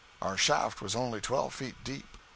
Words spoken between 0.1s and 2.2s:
Our shaft was only twelve feet deep.